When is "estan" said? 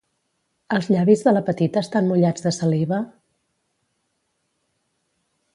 1.85-2.09